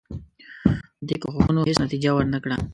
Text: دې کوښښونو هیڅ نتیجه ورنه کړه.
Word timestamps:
دې 1.07 1.15
کوښښونو 1.21 1.59
هیڅ 1.69 1.77
نتیجه 1.85 2.09
ورنه 2.13 2.37
کړه. 2.43 2.57